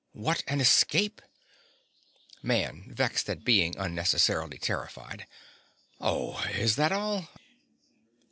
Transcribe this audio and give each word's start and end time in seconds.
What 0.13 0.43
an 0.47 0.59
escape! 0.59 1.21
MAN. 2.41 2.91
(vexed 2.91 3.29
at 3.29 3.43
being 3.43 3.77
unnecessarily 3.77 4.57
terrified). 4.57 5.27
Oh, 5.99 6.39
is 6.55 6.75
that 6.75 6.91
all? 6.91 7.29